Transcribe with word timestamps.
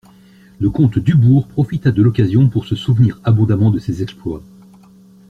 Le 0.59 0.71
comte 0.71 0.97
Dubourg 0.97 1.47
profita 1.47 1.91
de 1.91 2.01
l'occasion 2.01 2.49
pour 2.49 2.65
se 2.65 2.75
souvenir 2.75 3.21
abondamment 3.23 3.69
de 3.69 3.77
ses 3.77 4.01
exploits. 4.01 4.41